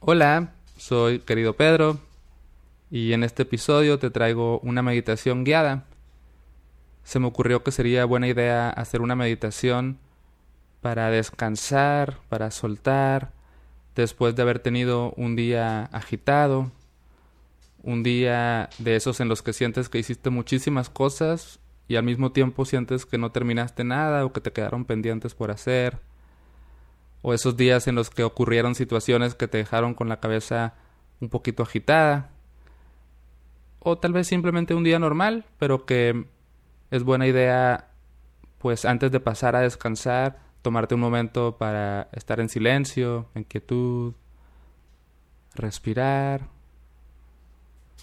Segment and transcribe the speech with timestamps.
[0.00, 1.98] Hola, soy querido Pedro
[2.88, 5.86] y en este episodio te traigo una meditación guiada.
[7.02, 9.98] Se me ocurrió que sería buena idea hacer una meditación
[10.82, 13.32] para descansar, para soltar,
[13.96, 16.70] después de haber tenido un día agitado,
[17.82, 21.58] un día de esos en los que sientes que hiciste muchísimas cosas
[21.88, 25.50] y al mismo tiempo sientes que no terminaste nada o que te quedaron pendientes por
[25.50, 25.98] hacer
[27.22, 30.74] o esos días en los que ocurrieron situaciones que te dejaron con la cabeza
[31.20, 32.30] un poquito agitada,
[33.80, 36.26] o tal vez simplemente un día normal, pero que
[36.90, 37.88] es buena idea,
[38.58, 44.14] pues antes de pasar a descansar, tomarte un momento para estar en silencio, en quietud,
[45.54, 46.48] respirar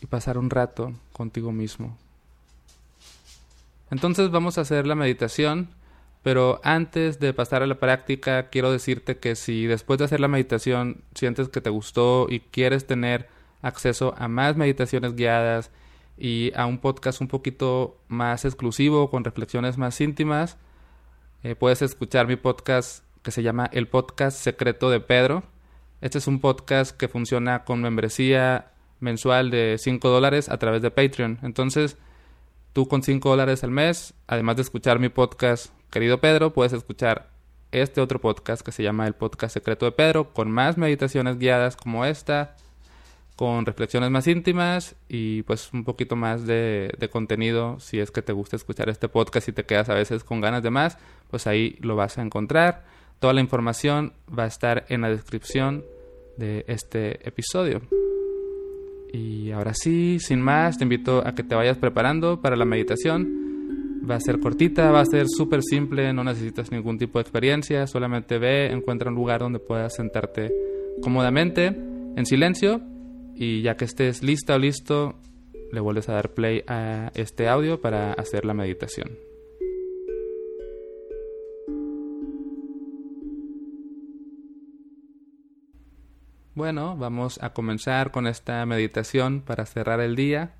[0.00, 1.96] y pasar un rato contigo mismo.
[3.90, 5.68] Entonces vamos a hacer la meditación
[6.22, 10.28] pero antes de pasar a la práctica, quiero decirte que si después de hacer la
[10.28, 13.28] meditación sientes que te gustó y quieres tener
[13.60, 15.70] acceso a más meditaciones guiadas
[16.16, 20.58] y a un podcast un poquito más exclusivo con reflexiones más íntimas,
[21.42, 25.42] eh, puedes escuchar mi podcast que se llama El Podcast Secreto de Pedro.
[26.00, 30.90] Este es un podcast que funciona con membresía mensual de 5 dólares a través de
[30.90, 31.38] Patreon.
[31.42, 31.96] Entonces,
[32.72, 37.30] tú con 5 dólares al mes, además de escuchar mi podcast querido Pedro, puedes escuchar
[37.70, 41.76] este otro podcast que se llama el podcast secreto de Pedro, con más meditaciones guiadas
[41.76, 42.56] como esta,
[43.36, 47.80] con reflexiones más íntimas y pues un poquito más de, contenido.
[47.80, 50.62] Si es que te gusta escuchar este podcast y te quedas a veces con ganas
[50.62, 50.98] de más,
[51.30, 52.84] pues ahí lo vas a encontrar.
[53.18, 55.84] Toda la información va a estar en la descripción
[56.36, 57.82] de este episodio.
[59.12, 63.42] Y ahora sí, sin más, te invito a que te vayas preparando para la meditación
[64.08, 67.86] Va a ser cortita, va a ser súper simple, no necesitas ningún tipo de experiencia,
[67.86, 70.52] solamente ve, encuentra un lugar donde puedas sentarte
[71.02, 72.80] cómodamente, en silencio,
[73.36, 75.20] y ya que estés lista o listo,
[75.70, 79.31] le vuelves a dar play a este audio para hacer la meditación.
[86.54, 90.54] Bueno, vamos a comenzar con esta meditación para cerrar el día.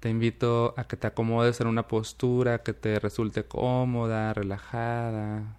[0.00, 5.56] Te invito a que te acomodes en una postura que te resulte cómoda, relajada.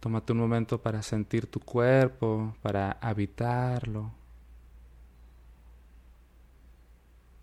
[0.00, 4.10] Tómate un momento para sentir tu cuerpo, para habitarlo.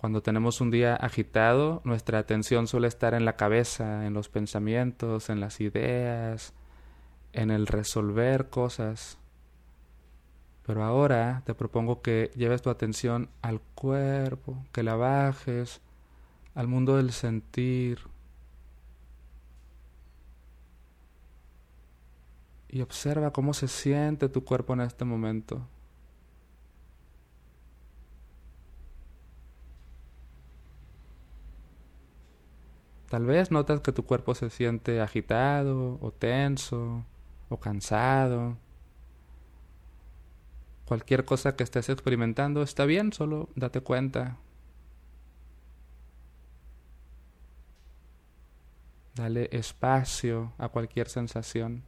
[0.00, 5.28] Cuando tenemos un día agitado, nuestra atención suele estar en la cabeza, en los pensamientos,
[5.28, 6.54] en las ideas,
[7.34, 9.18] en el resolver cosas.
[10.64, 15.82] Pero ahora te propongo que lleves tu atención al cuerpo, que la bajes
[16.54, 17.98] al mundo del sentir.
[22.70, 25.60] Y observa cómo se siente tu cuerpo en este momento.
[33.10, 37.04] Tal vez notas que tu cuerpo se siente agitado o tenso
[37.48, 38.56] o cansado.
[40.86, 44.36] Cualquier cosa que estés experimentando está bien, solo date cuenta.
[49.16, 51.82] Dale espacio a cualquier sensación.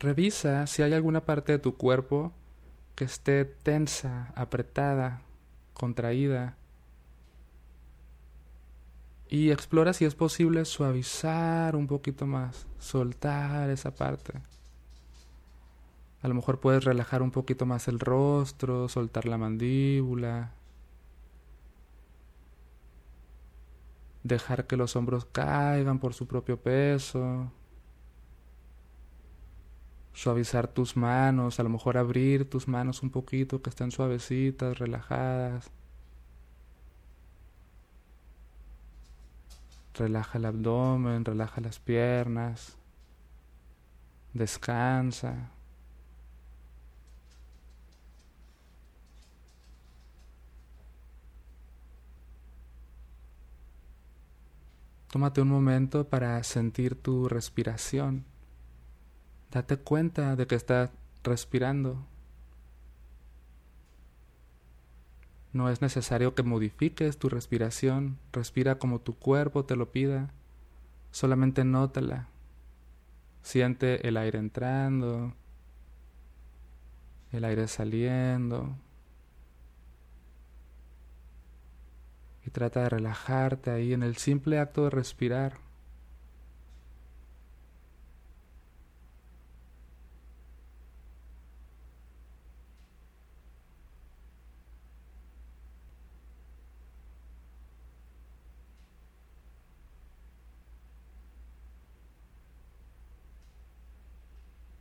[0.00, 2.32] Revisa si hay alguna parte de tu cuerpo
[2.94, 5.20] que esté tensa, apretada,
[5.74, 6.56] contraída.
[9.28, 14.32] Y explora si es posible suavizar un poquito más, soltar esa parte.
[16.22, 20.52] A lo mejor puedes relajar un poquito más el rostro, soltar la mandíbula,
[24.22, 27.52] dejar que los hombros caigan por su propio peso,
[30.20, 35.70] suavizar tus manos, a lo mejor abrir tus manos un poquito, que estén suavecitas, relajadas.
[39.94, 42.76] Relaja el abdomen, relaja las piernas,
[44.34, 45.50] descansa.
[55.10, 58.29] Tómate un momento para sentir tu respiración.
[59.50, 60.90] Date cuenta de que estás
[61.24, 62.06] respirando.
[65.52, 70.30] No es necesario que modifiques tu respiración, respira como tu cuerpo te lo pida,
[71.10, 72.28] solamente nótala.
[73.42, 75.34] Siente el aire entrando
[77.32, 78.76] el aire saliendo.
[82.44, 85.58] Y trata de relajarte ahí en el simple acto de respirar.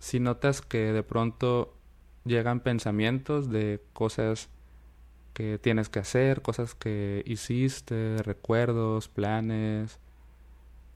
[0.00, 1.76] Si notas que de pronto
[2.24, 4.48] llegan pensamientos de cosas
[5.34, 10.00] que tienes que hacer, cosas que hiciste, recuerdos, planes,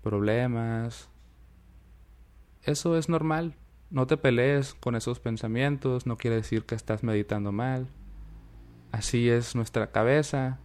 [0.03, 1.11] problemas.
[2.63, 3.55] Eso es normal.
[3.91, 7.87] No te pelees con esos pensamientos, no quiere decir que estás meditando mal.
[8.91, 10.59] Así es nuestra cabeza.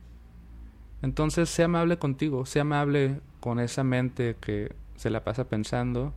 [1.01, 6.13] Entonces, sea amable contigo, sea amable con esa mente que se la pasa pensando,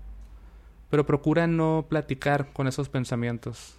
[0.92, 3.78] pero procura no platicar con esos pensamientos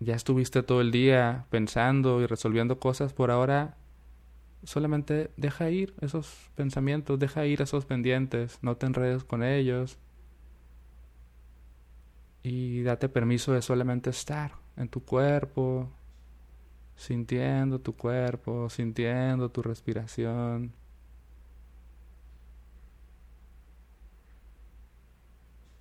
[0.00, 3.76] ya estuviste todo el día pensando y resolviendo cosas, por ahora
[4.62, 9.98] solamente deja ir esos pensamientos, deja ir esos pendientes, no te enredes con ellos
[12.42, 15.90] y date permiso de solamente estar en tu cuerpo,
[16.96, 20.72] sintiendo tu cuerpo, sintiendo tu respiración.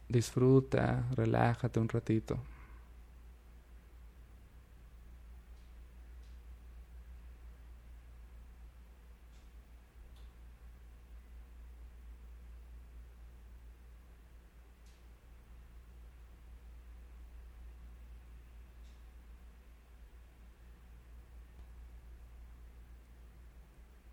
[0.07, 2.39] Disfruta, relájate un ratito.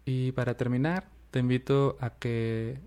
[0.05, 2.81] Y para terminar, te invito a que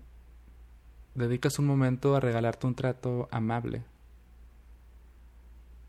[1.14, 3.84] dediques un momento a regalarte un trato amable.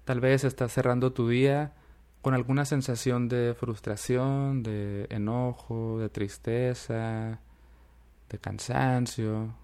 [0.05, 1.73] Tal vez estás cerrando tu día
[2.21, 7.39] con alguna sensación de frustración, de enojo, de tristeza,
[8.29, 9.55] de cansancio.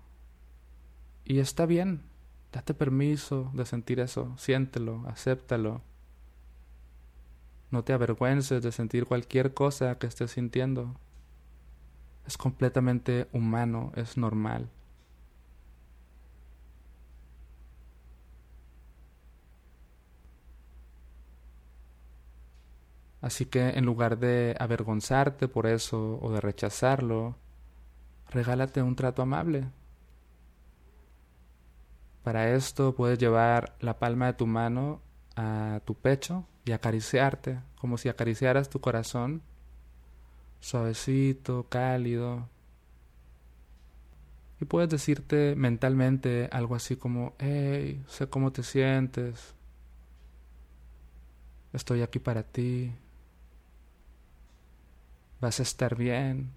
[1.25, 2.03] Y está bien,
[2.51, 5.81] date permiso de sentir eso, siéntelo, acéptalo.
[7.69, 10.95] No te avergüences de sentir cualquier cosa que estés sintiendo
[12.25, 14.69] es completamente humano, es normal.
[23.21, 27.35] Así que en lugar de avergonzarte por eso o de rechazarlo,
[28.29, 29.69] regálate un trato amable.
[32.23, 35.01] Para esto puedes llevar la palma de tu mano
[35.35, 39.41] a tu pecho y acariciarte, como si acariciaras tu corazón
[40.61, 42.47] suavecito, cálido.
[44.61, 49.55] Y puedes decirte mentalmente algo así como, hey, sé cómo te sientes,
[51.73, 52.93] estoy aquí para ti,
[55.41, 56.51] vas a estar bien.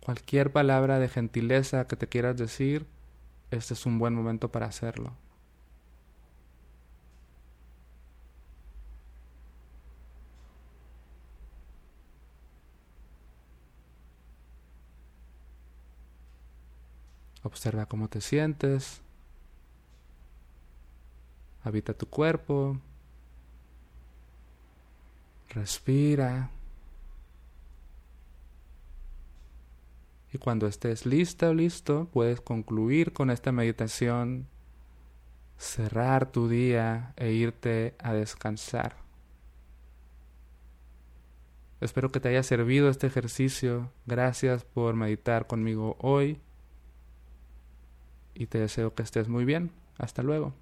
[0.00, 2.86] Cualquier palabra de gentileza que te quieras decir,
[3.50, 5.14] este es un buen momento para hacerlo.
[17.42, 19.00] Observa cómo te sientes.
[21.64, 22.78] Habita tu cuerpo.
[25.48, 26.50] Respira.
[30.32, 34.46] Y cuando estés lista o listo, puedes concluir con esta meditación,
[35.56, 38.96] cerrar tu día e irte a descansar.
[41.80, 43.92] Espero que te haya servido este ejercicio.
[44.06, 46.40] Gracias por meditar conmigo hoy
[48.34, 49.70] y te deseo que estés muy bien.
[49.98, 50.52] Hasta luego.